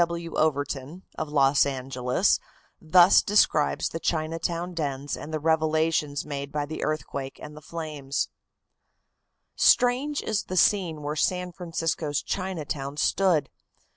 W. 0.03 0.31
W. 0.31 0.41
Overton, 0.43 1.03
of 1.15 1.29
Los 1.29 1.63
Angeles, 1.63 2.39
thus 2.81 3.21
describes 3.21 3.89
the 3.89 3.99
Chinatown 3.99 4.73
dens 4.73 5.15
and 5.15 5.31
the 5.31 5.39
revelations 5.39 6.25
made 6.25 6.51
by 6.51 6.65
the 6.65 6.83
earthquake 6.83 7.39
and 7.39 7.55
the 7.55 7.61
flames: 7.61 8.27
"Strange 9.55 10.23
is 10.23 10.45
the 10.45 10.57
scene 10.57 11.03
where 11.03 11.15
San 11.15 11.51
Francisco's 11.51 12.23
Chinatown 12.23 12.97
stood. 12.97 13.47